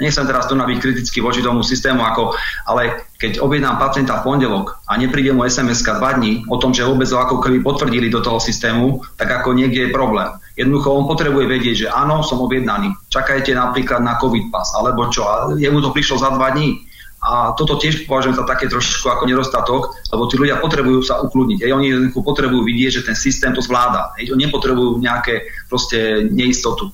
nechcem 0.00 0.26
teraz 0.29 0.47
tu 0.47 0.55
byť 0.57 0.79
kriticky 0.81 1.25
voči 1.25 1.41
tomu 1.41 1.65
systému, 1.65 2.05
ako, 2.05 2.37
ale 2.69 3.09
keď 3.17 3.41
objednám 3.41 3.81
pacienta 3.81 4.21
v 4.21 4.25
pondelok 4.29 4.85
a 4.85 5.00
nepríde 5.00 5.33
mu 5.33 5.49
SMS-ka 5.49 5.97
dva 5.97 6.21
dní 6.21 6.45
o 6.53 6.61
tom, 6.61 6.76
že 6.76 6.85
vôbec 6.85 7.09
ho 7.09 7.19
ako 7.21 7.41
keby 7.41 7.65
potvrdili 7.65 8.12
do 8.12 8.21
toho 8.21 8.37
systému, 8.37 9.00
tak 9.17 9.33
ako 9.33 9.57
niekde 9.57 9.88
je 9.88 9.95
problém. 9.95 10.29
Jednoducho 10.57 10.88
on 10.93 11.05
potrebuje 11.09 11.47
vedieť, 11.49 11.76
že 11.85 11.93
áno, 11.93 12.25
som 12.25 12.41
objednaný. 12.41 12.93
Čakajte 13.12 13.53
napríklad 13.53 14.00
na 14.00 14.17
COVID 14.17 14.49
pas, 14.49 14.69
alebo 14.76 15.09
čo. 15.12 15.25
A 15.29 15.53
jemu 15.57 15.85
to 15.85 15.93
prišlo 15.93 16.17
za 16.17 16.33
dva 16.33 16.53
dní. 16.53 16.81
A 17.26 17.57
toto 17.59 17.75
tiež 17.81 18.07
považujem 18.07 18.38
za 18.38 18.47
také 18.47 18.71
trošku 18.71 19.11
ako 19.11 19.26
nedostatok, 19.26 19.99
lebo 20.15 20.31
tí 20.31 20.38
ľudia 20.38 20.62
potrebujú 20.62 21.03
sa 21.03 21.19
ukludniť. 21.25 21.59
Ej, 21.65 21.71
oni 21.75 21.87
jednoducho 21.91 22.21
potrebujú 22.23 22.62
vidieť, 22.62 23.03
že 23.03 23.07
ten 23.09 23.17
systém 23.19 23.50
to 23.50 23.65
zvláda. 23.65 24.15
Ej, 24.21 24.31
oni 24.31 24.47
nepotrebujú 24.47 25.03
nejaké 25.03 25.50
proste 25.67 26.29
neistotu. 26.31 26.93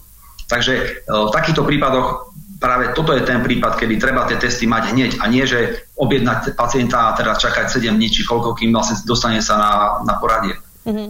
Takže 0.48 0.72
e, 0.74 0.86
v 1.08 1.30
takýchto 1.32 1.64
prípadoch 1.68 2.31
práve 2.62 2.94
toto 2.94 3.10
je 3.10 3.26
ten 3.26 3.42
prípad, 3.42 3.74
kedy 3.74 3.98
treba 3.98 4.22
tie 4.30 4.38
testy 4.38 4.70
mať 4.70 4.94
hneď 4.94 5.10
a 5.18 5.26
nie, 5.26 5.42
že 5.42 5.90
objednať 5.98 6.54
pacienta 6.54 7.10
a 7.10 7.14
teraz 7.18 7.42
čakať 7.42 7.66
7 7.66 7.90
dní, 7.98 8.08
či 8.08 8.22
koľko, 8.22 8.54
kým 8.54 8.70
vlastne 8.70 9.02
dostane 9.02 9.42
sa 9.42 9.58
na, 9.58 9.70
na 10.06 10.14
poradie. 10.22 10.54
Mm-hmm, 10.86 11.08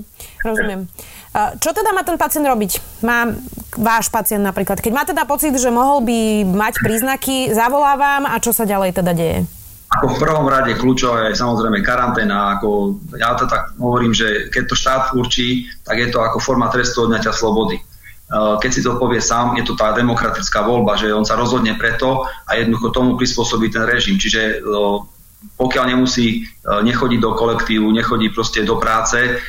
rozumiem. 0.49 0.89
Čo 1.33 1.73
teda 1.73 1.97
má 1.97 2.05
ten 2.05 2.21
pacient 2.21 2.45
robiť? 2.45 3.05
Má 3.09 3.29
váš 3.77 4.13
pacient 4.13 4.45
napríklad. 4.45 4.85
Keď 4.85 4.93
má 4.93 5.05
teda 5.05 5.25
pocit, 5.25 5.57
že 5.57 5.73
mohol 5.73 6.05
by 6.05 6.45
mať 6.45 6.75
príznaky, 6.81 7.57
zavolávam 7.57 8.29
a 8.29 8.37
čo 8.41 8.53
sa 8.53 8.69
ďalej 8.69 8.97
teda 8.97 9.13
deje? 9.13 9.45
ako 9.93 10.17
v 10.17 10.21
prvom 10.25 10.49
rade 10.49 10.73
kľúčové 10.81 11.29
je 11.29 11.37
samozrejme 11.37 11.85
karanténa. 11.85 12.57
Ako, 12.57 12.97
ja 13.13 13.37
to 13.37 13.45
tak 13.45 13.77
hovorím, 13.77 14.17
že 14.17 14.49
keď 14.49 14.63
to 14.65 14.75
štát 14.75 15.03
určí, 15.13 15.69
tak 15.85 16.01
je 16.01 16.09
to 16.09 16.25
ako 16.25 16.41
forma 16.41 16.73
trestu 16.73 17.05
odňatia 17.05 17.29
slobody. 17.37 17.77
Keď 18.33 18.71
si 18.73 18.81
to 18.81 18.97
povie 18.97 19.21
sám, 19.21 19.61
je 19.61 19.65
to 19.69 19.77
tá 19.77 19.93
demokratická 19.93 20.65
voľba, 20.65 20.97
že 20.97 21.13
on 21.13 21.29
sa 21.29 21.37
rozhodne 21.37 21.77
preto 21.77 22.25
a 22.49 22.57
jednoducho 22.57 22.89
tomu 22.89 23.11
prispôsobí 23.21 23.69
ten 23.69 23.85
režim. 23.85 24.17
Čiže 24.17 24.65
pokiaľ 25.59 25.85
nemusí 25.91 26.27
e, 26.29 26.41
nechodiť 26.87 27.19
do 27.19 27.35
kolektívu, 27.35 27.91
nechodí 27.91 28.31
proste 28.31 28.63
do 28.63 28.79
práce, 28.79 29.43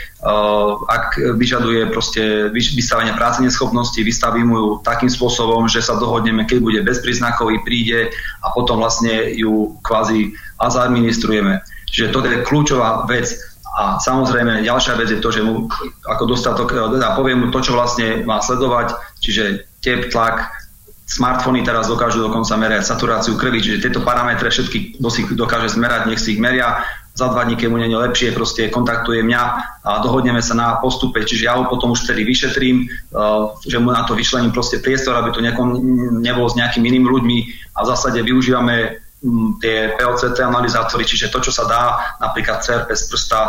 ak 0.88 1.20
vyžaduje 1.36 1.92
proste 1.92 2.48
vystavenie 2.56 3.12
práce 3.12 3.44
neschopnosti, 3.44 4.00
vystavím 4.00 4.56
ju 4.56 4.66
takým 4.80 5.12
spôsobom, 5.12 5.68
že 5.68 5.84
sa 5.84 6.00
dohodneme, 6.00 6.48
keď 6.48 6.58
bude 6.64 6.80
bezpríznakový, 6.80 7.60
príde 7.68 8.08
a 8.40 8.48
potom 8.56 8.80
vlastne 8.80 9.36
ju 9.36 9.76
kvázi 9.84 10.32
azadministrujeme. 10.64 11.60
Čiže 11.92 12.08
to 12.16 12.20
je 12.24 12.40
kľúčová 12.48 13.04
vec. 13.04 13.36
A 13.74 13.98
samozrejme, 13.98 14.62
ďalšia 14.62 14.94
vec 14.96 15.10
je 15.10 15.18
to, 15.18 15.34
že 15.34 15.42
mu 15.42 15.66
ako 16.06 16.24
dostatok, 16.30 16.70
e, 16.74 16.78
teda 16.94 17.18
poviem 17.18 17.42
mu 17.42 17.48
to, 17.50 17.58
čo 17.58 17.74
vlastne 17.74 18.22
má 18.22 18.38
sledovať, 18.38 18.94
čiže 19.18 19.66
tep, 19.82 20.14
tlak, 20.14 20.64
Smartfóny 21.04 21.68
teraz 21.68 21.92
dokážu 21.92 22.24
dokonca 22.24 22.56
merať 22.56 22.88
saturáciu 22.88 23.36
krvi, 23.36 23.60
čiže 23.60 23.84
tieto 23.86 24.02
parametre 24.02 24.48
všetky, 24.48 24.98
si 24.98 25.22
dokáže 25.36 25.76
zmerať, 25.76 26.08
nech 26.08 26.18
si 26.18 26.34
ich 26.34 26.42
meria. 26.42 26.80
Za 27.14 27.30
dva 27.30 27.46
dní, 27.46 27.54
keď 27.54 27.68
mu 27.70 27.78
nie 27.78 27.92
lepšie, 27.94 28.34
proste 28.34 28.74
kontaktuje 28.74 29.22
mňa 29.22 29.44
a 29.86 30.02
dohodneme 30.02 30.42
sa 30.42 30.58
na 30.58 30.68
postupe. 30.82 31.22
Čiže 31.22 31.46
ja 31.46 31.54
ho 31.60 31.70
potom 31.70 31.94
už 31.94 32.10
vtedy 32.10 32.26
vyšetrím, 32.26 32.90
uh, 33.14 33.54
že 33.62 33.78
mu 33.78 33.94
na 33.94 34.02
to 34.10 34.18
vyšlením 34.18 34.50
proste 34.50 34.82
priestor, 34.82 35.14
aby 35.22 35.30
to 35.30 35.44
nekom, 35.44 35.78
nebolo 36.26 36.50
s 36.50 36.58
nejakými 36.58 36.90
inými 36.90 37.06
ľuďmi 37.06 37.38
a 37.78 37.86
v 37.86 37.90
zásade 37.94 38.18
využívame 38.26 39.03
tie 39.64 39.96
POCT 39.96 40.36
analyzátory, 40.44 41.08
čiže 41.08 41.32
to, 41.32 41.40
čo 41.40 41.56
sa 41.56 41.64
dá, 41.64 41.84
napríklad 42.20 42.60
CRP 42.60 42.92
z 42.92 43.08
prsta, 43.08 43.42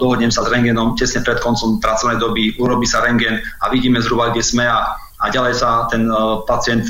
dohodnem 0.00 0.32
sa 0.32 0.40
s 0.44 0.48
rengenom 0.48 0.96
tesne 0.96 1.20
pred 1.20 1.44
koncom 1.44 1.76
pracovnej 1.76 2.16
doby, 2.16 2.56
urobí 2.56 2.88
sa 2.88 3.04
rengen 3.04 3.36
a 3.60 3.68
vidíme 3.68 4.00
zhruba, 4.00 4.32
kde 4.32 4.40
sme 4.40 4.64
a 4.64 4.96
a 5.24 5.32
ďalej 5.32 5.54
sa 5.56 5.88
ten 5.88 6.04
pacient 6.44 6.84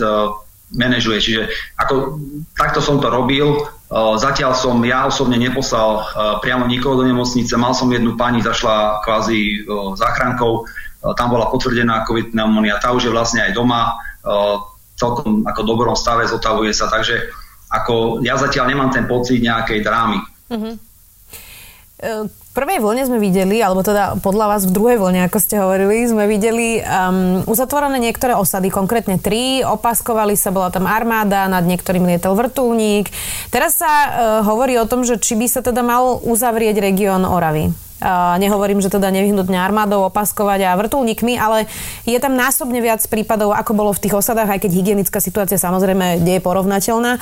manažuje. 0.75 1.19
Čiže 1.23 1.43
ako, 1.79 2.19
takto 2.59 2.83
som 2.83 2.99
to 2.99 3.07
robil. 3.07 3.63
Zatiaľ 3.95 4.59
som 4.59 4.83
ja 4.83 5.07
osobne 5.07 5.39
neposlal 5.39 6.03
priamo 6.43 6.67
nikoho 6.67 6.99
do 6.99 7.05
nemocnice. 7.07 7.55
Mal 7.55 7.77
som 7.77 7.93
jednu 7.95 8.19
pani, 8.19 8.43
zašla 8.43 9.07
kvázi 9.07 9.69
záchrankou. 9.95 10.67
Tam 11.15 11.29
bola 11.31 11.53
potvrdená 11.53 12.03
COVID 12.09 12.35
pneumonia. 12.35 12.81
Tá 12.83 12.91
už 12.91 13.07
je 13.07 13.15
vlastne 13.15 13.45
aj 13.47 13.55
doma. 13.55 13.95
Celkom 14.99 15.47
ako 15.47 15.61
dobrom 15.63 15.95
stave 15.95 16.27
zotavuje 16.27 16.75
sa. 16.75 16.91
Takže 16.91 17.31
ako 17.75 18.23
ja 18.23 18.39
zatiaľ 18.39 18.71
nemám 18.71 18.91
ten 18.95 19.11
pocit 19.11 19.43
nejakej 19.43 19.83
drámy. 19.83 20.19
Uh-huh 20.55 20.75
prvej 22.55 22.79
vlne 22.79 23.03
sme 23.03 23.19
videli, 23.19 23.59
alebo 23.59 23.83
teda 23.83 24.23
podľa 24.23 24.47
vás 24.57 24.63
v 24.63 24.75
druhej 24.75 24.99
vlne, 25.03 25.27
ako 25.27 25.39
ste 25.43 25.59
hovorili, 25.59 26.07
sme 26.07 26.31
videli 26.31 26.79
um, 26.81 27.43
uzatvorené 27.51 27.99
niektoré 27.99 28.39
osady, 28.39 28.71
konkrétne 28.71 29.19
tri, 29.19 29.67
opaskovali 29.67 30.39
sa, 30.39 30.55
bola 30.55 30.71
tam 30.71 30.87
armáda, 30.87 31.51
nad 31.51 31.67
niektorým 31.67 32.07
lietel 32.07 32.39
vrtulník. 32.39 33.11
Teraz 33.51 33.83
sa 33.83 33.91
uh, 33.91 34.11
hovorí 34.47 34.79
o 34.79 34.87
tom, 34.87 35.03
že 35.03 35.19
či 35.19 35.35
by 35.35 35.47
sa 35.51 35.61
teda 35.67 35.83
mal 35.83 36.23
uzavrieť 36.23 36.79
región 36.79 37.27
Oravy. 37.27 37.75
Nehovorím, 38.37 38.85
že 38.85 38.93
teda 38.93 39.09
nevyhnutne 39.09 39.57
armádou 39.57 40.05
opaskovať 40.13 40.69
a 40.69 40.77
vrtulníkmi, 40.77 41.41
ale 41.41 41.65
je 42.05 42.21
tam 42.21 42.37
násobne 42.37 42.85
viac 42.85 43.01
prípadov, 43.09 43.57
ako 43.57 43.73
bolo 43.73 43.91
v 43.97 44.03
tých 44.05 44.15
osadách, 44.15 44.53
aj 44.53 44.61
keď 44.69 44.71
hygienická 44.77 45.25
situácia 45.25 45.57
samozrejme 45.57 46.21
nie 46.21 46.37
je 46.37 46.43
porovnateľná. 46.45 47.17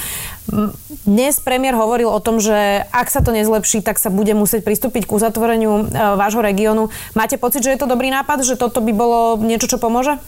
Dnes 1.07 1.39
premiér 1.39 1.79
hovoril 1.79 2.11
o 2.11 2.19
tom, 2.19 2.43
že 2.43 2.83
ak 2.91 3.15
sa 3.15 3.23
to 3.23 3.31
nezlepší, 3.31 3.87
tak 3.87 4.03
sa 4.03 4.11
bude 4.11 4.35
musieť 4.35 4.67
pristúpiť 4.67 5.07
k 5.07 5.15
uzatvoreniu 5.15 5.73
e, 5.73 5.83
vášho 6.19 6.43
regiónu. 6.43 6.91
Máte 7.15 7.39
pocit, 7.39 7.62
že 7.62 7.71
je 7.71 7.81
to 7.81 7.87
dobrý 7.87 8.11
nápad, 8.11 8.43
že 8.43 8.59
toto 8.59 8.83
by 8.83 8.91
bolo 8.91 9.39
niečo, 9.39 9.71
čo 9.71 9.79
pomôže? 9.79 10.19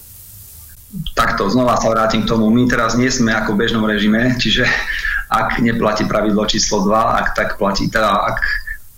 Takto, 1.19 1.51
znova 1.51 1.75
sa 1.83 1.91
vrátim 1.91 2.23
k 2.23 2.31
tomu. 2.31 2.47
My 2.55 2.71
teraz 2.71 2.95
nie 2.95 3.11
sme 3.11 3.35
ako 3.35 3.59
v 3.59 3.67
bežnom 3.67 3.83
režime, 3.83 4.39
čiže 4.39 4.63
ak 5.27 5.59
neplatí 5.59 6.07
pravidlo 6.07 6.47
číslo 6.47 6.87
2, 6.87 6.95
ak 6.95 7.27
tak 7.35 7.49
platí, 7.59 7.91
teda 7.91 8.31
ak 8.31 8.39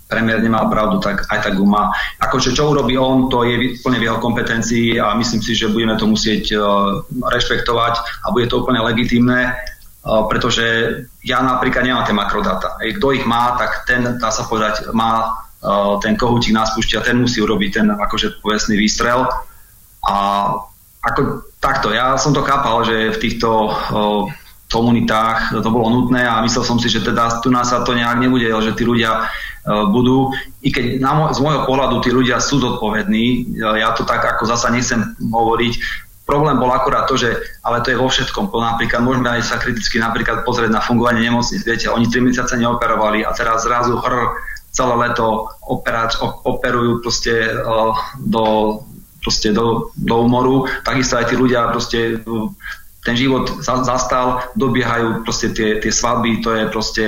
premiér 0.07 0.43
nemá 0.43 0.65
pravdu, 0.71 1.03
tak 1.03 1.27
aj 1.27 1.39
tak 1.43 1.55
ho 1.59 1.67
má. 1.67 1.91
Akože 2.23 2.55
čo 2.55 2.71
urobí 2.71 2.95
on, 2.95 3.27
to 3.27 3.43
je 3.43 3.75
úplne 3.83 3.99
v 3.99 4.07
jeho 4.07 4.19
kompetencii 4.23 5.03
a 5.03 5.19
myslím 5.19 5.43
si, 5.43 5.59
že 5.59 5.71
budeme 5.71 5.99
to 5.99 6.07
musieť 6.07 6.55
uh, 6.55 7.03
rešpektovať 7.27 7.95
a 8.23 8.27
bude 8.31 8.47
to 8.47 8.63
úplne 8.63 8.79
legitimné, 8.87 9.51
uh, 9.51 10.23
pretože 10.31 10.65
ja 11.27 11.43
napríklad 11.43 11.83
nemám 11.83 12.07
tie 12.07 12.15
makrodáta. 12.15 12.79
Kto 12.79 13.07
ich 13.19 13.27
má, 13.27 13.59
tak 13.59 13.83
ten, 13.91 14.19
dá 14.23 14.31
sa 14.31 14.47
povedať, 14.47 14.95
má 14.95 15.27
uh, 15.27 15.99
ten 15.99 16.15
kohútik 16.15 16.55
nás 16.55 16.71
púšťa, 16.79 17.03
ten 17.03 17.19
musí 17.19 17.43
urobiť 17.43 17.71
ten 17.75 17.87
akože 17.91 18.39
povestný 18.39 18.79
výstrel. 18.79 19.27
A 20.07 20.15
ako 21.03 21.51
takto, 21.59 21.91
ja 21.91 22.15
som 22.15 22.31
to 22.31 22.47
chápal, 22.47 22.87
že 22.87 23.15
v 23.15 23.23
týchto 23.23 23.75
komunitách 24.67 25.63
to 25.63 25.71
bolo 25.71 25.87
nutné 25.91 26.27
a 26.27 26.43
myslel 26.43 26.67
som 26.67 26.79
si, 26.79 26.91
že 26.91 27.03
teda 27.03 27.39
tu 27.39 27.51
nás 27.51 27.71
sa 27.71 27.87
to 27.87 27.95
nejak 27.95 28.19
nebude, 28.19 28.51
že 28.51 28.75
tí 28.75 28.83
ľudia 28.83 29.31
E, 29.56 29.56
budú, 29.67 30.31
i 30.63 30.71
keď 30.71 31.03
na, 31.03 31.35
z 31.35 31.43
môjho 31.43 31.67
pohľadu 31.67 31.99
tí 31.99 32.15
ľudia 32.15 32.39
sú 32.39 32.63
zodpovední, 32.63 33.25
e, 33.59 33.83
ja 33.83 33.91
to 33.99 34.07
tak 34.07 34.23
ako 34.23 34.47
zasa 34.47 34.71
nechcem 34.71 35.03
hovoriť, 35.19 35.75
problém 36.27 36.59
bol 36.59 36.71
akorát 36.71 37.07
to, 37.07 37.19
že 37.19 37.35
ale 37.63 37.83
to 37.83 37.95
je 37.95 37.99
vo 37.99 38.11
všetkom. 38.11 38.51
Napríklad 38.51 39.03
môžeme 39.03 39.31
aj 39.31 39.47
sa 39.47 39.63
kriticky 39.63 40.03
napríklad 40.03 40.43
pozrieť 40.43 40.75
na 40.75 40.83
fungovanie 40.83 41.23
nemocníc. 41.23 41.63
Viete, 41.63 41.91
oni 41.91 42.11
3 42.11 42.19
mesiace 42.23 42.55
neoperovali 42.59 43.23
a 43.23 43.31
teraz 43.35 43.63
zrazu 43.63 43.99
hr 43.99 44.35
celé 44.75 44.95
leto 45.09 45.49
operač, 45.65 46.21
operujú 46.21 47.01
proste 47.01 47.49
uh, 47.49 47.97
do, 48.21 48.79
proste 49.25 49.55
do, 49.55 49.89
do 49.97 50.15
umoru. 50.21 50.69
Takisto 50.85 51.17
aj 51.17 51.33
tí 51.33 51.35
ľudia 51.39 51.73
proste 51.73 52.21
ten 53.07 53.15
život 53.15 53.63
zastal, 53.63 54.43
dobiehajú 54.59 55.23
proste 55.23 55.55
tie, 55.55 55.79
tie 55.79 55.95
svadby, 55.95 56.43
to 56.43 56.51
je 56.51 56.63
proste 56.69 57.05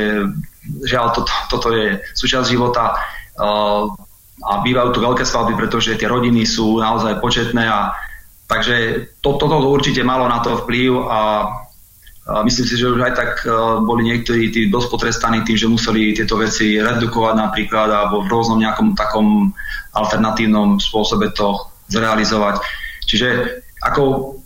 žiaľ, 0.84 1.12
toto, 1.14 1.32
toto 1.48 1.68
je 1.74 2.00
súčasť 2.14 2.46
života 2.48 2.94
uh, 3.38 3.88
a 4.38 4.52
bývajú 4.62 4.94
tu 4.94 5.00
veľké 5.02 5.26
svadby, 5.26 5.58
pretože 5.58 5.98
tie 5.98 6.06
rodiny 6.06 6.46
sú 6.46 6.78
naozaj 6.78 7.18
početné 7.18 7.66
a 7.66 7.90
takže 8.46 9.08
to, 9.18 9.34
toto 9.34 9.58
určite 9.66 10.06
malo 10.06 10.30
na 10.30 10.38
to 10.40 10.62
vplyv 10.62 11.04
a 11.10 11.20
myslím 12.44 12.66
si, 12.68 12.74
že 12.76 12.92
už 12.92 13.00
aj 13.02 13.14
tak 13.16 13.30
uh, 13.48 13.80
boli 13.82 14.06
niektorí 14.06 14.52
tí 14.52 14.68
dosť 14.68 14.88
potrestaní 14.92 15.42
tým, 15.42 15.56
že 15.58 15.66
museli 15.66 16.14
tieto 16.14 16.38
veci 16.38 16.76
redukovať 16.78 17.34
napríklad 17.34 17.88
alebo 17.88 18.22
v 18.22 18.30
rôznom 18.30 18.60
nejakom 18.60 18.94
takom 18.94 19.50
alternatívnom 19.96 20.78
spôsobe 20.78 21.32
to 21.32 21.56
zrealizovať. 21.88 22.60
Čiže 23.08 23.28
ako 23.80 24.36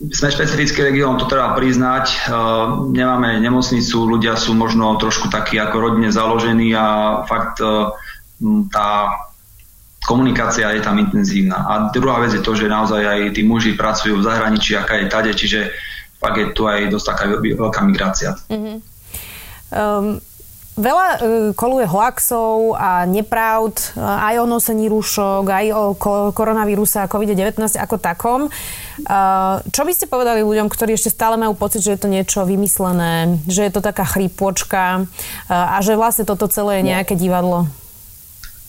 sme 0.00 0.32
špecifický 0.32 0.80
región, 0.80 1.20
to 1.20 1.28
treba 1.28 1.52
priznať. 1.52 2.32
Uh, 2.32 2.88
nemáme 2.88 3.36
nemocnicu, 3.36 4.08
ľudia 4.08 4.40
sú 4.40 4.56
možno 4.56 4.96
trošku 4.96 5.28
takí 5.28 5.60
ako 5.60 5.76
rodine 5.76 6.08
založení 6.08 6.72
a 6.72 7.20
fakt 7.28 7.60
uh, 7.60 7.92
tá 8.72 9.12
komunikácia 10.08 10.72
je 10.72 10.80
tam 10.80 10.96
intenzívna. 10.96 11.68
A 11.68 11.72
druhá 11.92 12.24
vec 12.24 12.32
je 12.32 12.40
to, 12.40 12.56
že 12.56 12.72
naozaj 12.72 13.04
aj 13.04 13.20
tí 13.36 13.44
muži 13.44 13.76
pracujú 13.76 14.16
v 14.16 14.24
zahraničí, 14.24 14.72
aká 14.72 15.04
je 15.04 15.12
tade, 15.12 15.32
čiže 15.36 15.76
fakt 16.16 16.40
je 16.40 16.48
tu 16.56 16.64
aj 16.64 16.88
dosť 16.88 17.06
taká 17.12 17.24
veľká 17.36 17.80
migrácia. 17.84 18.32
Mm-hmm. 18.48 18.76
Um, 19.70 20.18
Veľa 20.78 21.08
uh, 21.10 21.18
koluje 21.58 21.82
hoaxov 21.82 22.78
a 22.78 23.02
nepravd 23.02 23.98
uh, 23.98 24.30
aj 24.30 24.34
o 24.38 24.46
nosení 24.46 24.86
rúšok, 24.86 25.44
aj 25.50 25.66
o 25.74 25.82
ko- 25.98 26.30
koronavíruse 26.30 27.02
a 27.02 27.10
COVID-19 27.10 27.58
ako 27.74 27.96
takom. 27.98 28.40
Uh, 28.46 29.58
čo 29.74 29.82
by 29.82 29.90
ste 29.90 30.06
povedali 30.06 30.46
ľuďom, 30.46 30.70
ktorí 30.70 30.94
ešte 30.94 31.10
stále 31.10 31.34
majú 31.34 31.58
pocit, 31.58 31.82
že 31.82 31.98
je 31.98 32.00
to 32.06 32.08
niečo 32.08 32.46
vymyslené, 32.46 33.42
že 33.50 33.66
je 33.66 33.72
to 33.74 33.82
taká 33.82 34.06
chrípočka 34.06 35.10
a 35.50 35.76
že 35.82 35.98
vlastne 35.98 36.22
toto 36.22 36.46
celé 36.46 36.80
je 36.80 36.84
no. 36.86 36.90
nejaké 36.94 37.18
divadlo? 37.18 37.66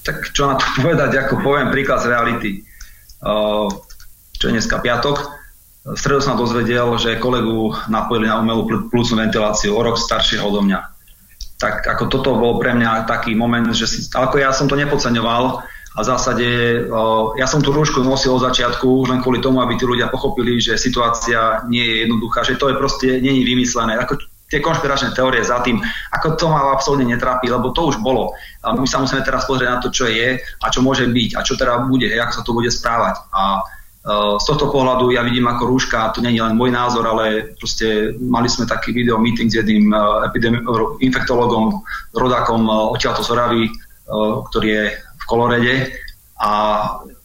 Tak 0.02 0.34
čo 0.34 0.50
na 0.50 0.58
to 0.58 0.66
povedať, 0.82 1.22
ako 1.22 1.46
poviem 1.46 1.70
príklad 1.70 2.02
z 2.02 2.10
reality. 2.10 2.52
Čo 4.42 4.44
je 4.50 4.54
dneska 4.58 4.82
piatok, 4.82 5.22
v 5.82 5.98
stredu 5.98 6.22
som 6.22 6.38
dozvedel, 6.38 6.98
že 6.98 7.22
kolegu 7.22 7.74
napojili 7.90 8.30
na 8.30 8.42
umelú 8.42 8.90
plúcnu 8.90 9.22
ventiláciu 9.22 9.78
o 9.78 9.82
rok 9.82 10.02
staršieho 10.02 10.46
odo 10.46 10.66
mňa 10.66 10.91
tak 11.62 11.86
ako 11.86 12.10
toto 12.10 12.34
bol 12.34 12.58
pre 12.58 12.74
mňa 12.74 13.06
taký 13.06 13.38
moment, 13.38 13.70
že 13.70 13.86
si, 13.86 14.10
ako 14.10 14.42
ja 14.42 14.50
som 14.50 14.66
to 14.66 14.74
nepodceňoval 14.74 15.62
a 15.92 16.00
v 16.02 16.08
zásade 16.08 16.48
ja 17.38 17.46
som 17.46 17.62
tú 17.62 17.70
rúšku 17.70 18.02
nosil 18.02 18.34
od 18.34 18.48
začiatku 18.50 19.06
už 19.06 19.14
len 19.14 19.22
kvôli 19.22 19.44
tomu, 19.44 19.62
aby 19.62 19.78
tí 19.78 19.86
ľudia 19.86 20.10
pochopili, 20.10 20.58
že 20.58 20.80
situácia 20.80 21.62
nie 21.70 21.84
je 21.86 21.96
jednoduchá, 22.08 22.42
že 22.42 22.58
to 22.58 22.74
je 22.74 22.80
proste 22.80 23.08
není 23.22 23.46
vymyslené. 23.46 24.00
Ako 24.02 24.18
tie 24.50 24.64
konšpiračné 24.64 25.16
teórie 25.16 25.44
za 25.44 25.64
tým, 25.64 25.80
ako 26.12 26.36
to 26.36 26.46
ma 26.50 26.74
absolútne 26.76 27.08
netrápi, 27.08 27.48
lebo 27.48 27.72
to 27.72 27.92
už 27.92 28.04
bolo. 28.04 28.36
A 28.64 28.76
my 28.76 28.88
sa 28.88 29.00
musíme 29.00 29.24
teraz 29.24 29.48
pozrieť 29.48 29.70
na 29.70 29.80
to, 29.80 29.92
čo 29.92 30.08
je 30.08 30.40
a 30.40 30.66
čo 30.68 30.84
môže 30.84 31.08
byť 31.08 31.30
a 31.38 31.46
čo 31.46 31.56
teda 31.56 31.88
bude, 31.88 32.08
ako 32.08 32.34
sa 32.36 32.44
to 32.44 32.52
bude 32.52 32.72
správať. 32.72 33.16
A 33.32 33.64
z 34.02 34.46
tohto 34.50 34.74
pohľadu 34.74 35.14
ja 35.14 35.22
vidím 35.22 35.46
ako 35.46 35.78
rúška, 35.78 36.10
to 36.10 36.26
nie 36.26 36.34
je 36.34 36.42
len 36.42 36.58
môj 36.58 36.74
názor, 36.74 37.06
ale 37.06 37.54
proste 37.54 38.18
mali 38.18 38.50
sme 38.50 38.66
taký 38.66 38.90
video 38.98 39.22
meeting 39.22 39.46
s 39.46 39.62
jedným 39.62 39.94
epidemi- 40.26 40.66
infektologom, 41.06 41.86
rodákom 42.18 42.66
odtiaľto 42.66 43.22
z 43.22 43.30
Oravy, 43.30 43.64
ktorý 44.50 44.68
je 44.74 44.86
v 44.98 45.24
Kolorede. 45.30 45.76
A 46.42 46.50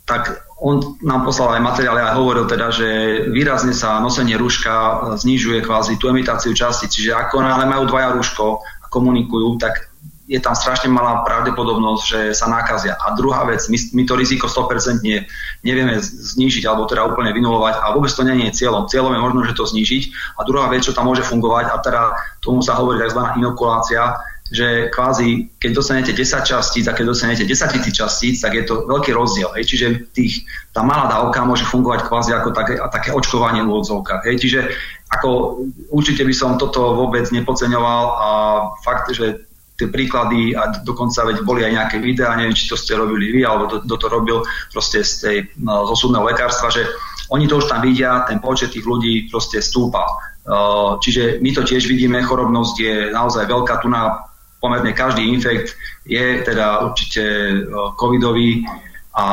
tak 0.05 0.45
on 0.61 1.01
nám 1.01 1.25
poslal 1.25 1.57
aj 1.57 1.65
materiál 1.65 1.97
a 1.97 2.17
hovoril 2.17 2.45
teda, 2.45 2.69
že 2.69 2.89
výrazne 3.33 3.73
sa 3.73 3.97
nosenie 3.97 4.37
rúška 4.37 5.17
znižuje 5.17 5.65
kvázi 5.65 5.97
tú 5.97 6.13
emitáciu 6.13 6.53
časti, 6.53 6.93
čiže 6.93 7.17
ako 7.17 7.41
ale 7.41 7.65
majú 7.65 7.89
dvaja 7.89 8.13
rúško 8.13 8.61
a 8.61 8.87
komunikujú, 8.93 9.57
tak 9.57 9.86
je 10.27 10.43
tam 10.43 10.59
strašne 10.59 10.91
malá 10.91 11.23
pravdepodobnosť, 11.23 12.03
že 12.03 12.21
sa 12.35 12.51
nakazia. 12.51 12.99
A 12.99 13.15
druhá 13.15 13.47
vec, 13.47 13.63
my, 13.71 13.79
my 13.95 14.03
to 14.11 14.19
riziko 14.19 14.51
100% 14.51 14.99
nie, 15.07 15.23
nevieme 15.63 16.03
znížiť 16.03 16.67
alebo 16.67 16.91
teda 16.91 17.07
úplne 17.07 17.31
vynulovať 17.31 17.79
a 17.79 17.95
vôbec 17.95 18.11
to 18.11 18.27
nie 18.27 18.51
je 18.51 18.67
cieľom. 18.67 18.91
Cieľom 18.91 19.15
je 19.15 19.23
možno, 19.23 19.41
že 19.47 19.55
to 19.55 19.71
znížiť. 19.71 20.03
A 20.39 20.43
druhá 20.43 20.67
vec, 20.67 20.83
čo 20.83 20.91
tam 20.91 21.07
môže 21.07 21.23
fungovať, 21.23 21.71
a 21.71 21.77
teda 21.79 22.03
tomu 22.43 22.59
sa 22.59 22.75
hovorí 22.75 22.99
tzv. 22.99 23.23
inokulácia, 23.39 24.19
že 24.47 24.91
kvázi, 24.95 25.59
keď 25.59 25.71
dostanete 25.75 26.13
10 26.15 26.47
častíc 26.47 26.87
a 26.87 26.95
keď 26.95 27.05
dostanete 27.11 27.43
10 27.43 27.75
tisíc 27.75 27.95
častíc, 27.99 28.35
tak 28.39 28.55
je 28.55 28.63
to 28.63 28.87
veľký 28.87 29.11
rozdiel. 29.11 29.51
Hej. 29.59 29.75
Čiže 29.75 29.87
tých, 30.15 30.47
tá 30.71 30.87
malá 30.87 31.11
dávka 31.11 31.43
môže 31.43 31.67
fungovať 31.67 32.07
kvázi 32.07 32.31
ako 32.31 32.55
také, 32.55 32.79
také 32.79 33.11
očkovanie 33.11 33.67
v 33.67 33.71
úvodzovkách. 33.75 34.23
Hej. 34.31 34.37
Čiže 34.47 34.61
ako 35.11 35.63
určite 35.91 36.23
by 36.23 36.35
som 36.35 36.59
toto 36.59 36.95
vôbec 36.95 37.27
nepodceňoval 37.35 38.05
a 38.07 38.29
fakt, 38.87 39.11
že 39.11 39.47
tie 39.77 39.93
príklady 39.93 40.57
a 40.57 40.81
dokonca 40.81 41.29
veď 41.29 41.45
boli 41.45 41.61
aj 41.63 41.73
nejaké 41.73 41.97
videá, 42.01 42.33
neviem, 42.35 42.57
či 42.57 42.69
to 42.69 42.81
ste 42.81 42.97
robili 42.97 43.29
vy, 43.31 43.45
alebo 43.45 43.69
kto 43.69 43.97
to 43.97 44.07
robil 44.09 44.39
proste 44.73 45.05
z 45.05 45.13
tej, 45.21 45.37
no, 45.61 45.85
z 45.85 45.91
osudného 45.93 46.25
lekárstva, 46.25 46.73
že 46.73 46.89
oni 47.29 47.45
to 47.45 47.61
už 47.61 47.69
tam 47.69 47.85
vidia, 47.85 48.25
ten 48.25 48.41
počet 48.41 48.73
tých 48.73 48.89
ľudí 48.89 49.29
proste 49.29 49.61
stúpa. 49.61 50.07
Uh, 50.47 50.97
čiže 51.03 51.43
my 51.43 51.51
to 51.53 51.67
tiež 51.67 51.91
vidíme, 51.91 52.23
chorobnosť 52.23 52.77
je 52.79 52.95
naozaj 53.11 53.51
veľká, 53.51 53.83
tu 53.83 53.91
na 53.91 54.31
pomerne 54.63 54.95
každý 54.95 55.27
infekt 55.27 55.75
je 56.07 56.41
teda 56.47 56.87
určite 56.87 57.23
uh, 57.23 57.93
covidový 57.99 58.63
a 59.17 59.25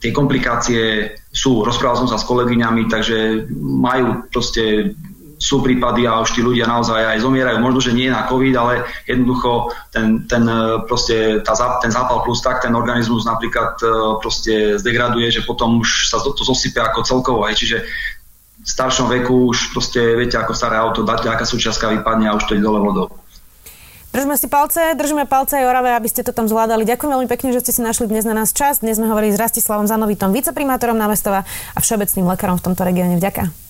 tie 0.00 0.10
komplikácie 0.16 1.12
sú, 1.28 1.62
rozprával 1.62 2.02
som 2.02 2.10
sa 2.10 2.18
s 2.18 2.26
kolegyňami, 2.26 2.88
takže 2.88 3.46
majú 3.60 4.26
proste 4.32 4.96
sú 5.40 5.64
prípady 5.64 6.04
a 6.04 6.20
už 6.20 6.36
tí 6.36 6.44
ľudia 6.44 6.68
naozaj 6.68 7.16
aj 7.16 7.24
zomierajú. 7.24 7.64
Možno, 7.64 7.80
že 7.80 7.96
nie 7.96 8.12
na 8.12 8.28
COVID, 8.28 8.54
ale 8.60 8.84
jednoducho 9.08 9.72
ten, 9.88 10.28
ten, 10.28 10.44
e, 10.44 10.84
proste, 10.84 11.40
tá, 11.40 11.56
ten 11.80 11.88
zápal 11.88 12.20
plus 12.28 12.44
tak 12.44 12.60
ten 12.60 12.76
organizmus 12.76 13.24
napríklad 13.24 13.80
e, 13.80 13.88
proste 14.20 14.76
zdegraduje, 14.76 15.32
že 15.32 15.48
potom 15.48 15.80
už 15.80 16.12
sa 16.12 16.20
to, 16.20 16.36
to 16.36 16.44
zosype 16.44 16.76
ako 16.76 17.00
celkovo. 17.08 17.48
Aj. 17.48 17.56
Čiže 17.56 17.88
v 18.60 18.68
staršom 18.68 19.08
veku 19.08 19.48
už 19.48 19.72
proste 19.72 20.12
viete, 20.20 20.36
ako 20.36 20.52
staré 20.52 20.76
auto, 20.76 21.08
dáte, 21.08 21.32
aká 21.32 21.48
súčiastka 21.48 21.88
vypadne 21.88 22.28
a 22.28 22.36
už 22.36 22.44
to 22.44 22.60
ide 22.60 22.62
dole 22.68 22.84
vodou. 22.84 23.08
Držme 24.12 24.36
si 24.36 24.50
palce, 24.50 24.92
držíme 24.98 25.24
palce 25.24 25.56
aj 25.56 25.70
Orave, 25.70 25.94
aby 25.96 26.10
ste 26.10 26.20
to 26.26 26.36
tam 26.36 26.50
zvládali. 26.50 26.84
Ďakujem 26.84 27.14
veľmi 27.14 27.28
pekne, 27.30 27.54
že 27.56 27.64
ste 27.64 27.72
si 27.72 27.80
našli 27.80 28.10
dnes 28.10 28.26
na 28.28 28.36
nás 28.36 28.52
čas. 28.52 28.84
Dnes 28.84 29.00
sme 29.00 29.08
hovorili 29.08 29.32
s 29.32 29.40
Rastislavom 29.40 29.88
Zanovitom, 29.88 30.34
viceprimátorom 30.34 30.98
námestova 30.98 31.46
a 31.48 31.78
všeobecným 31.78 32.28
lekárom 32.28 32.58
v 32.58 32.64
tomto 32.68 32.82
regióne. 32.84 33.16
Vďaka. 33.16 33.69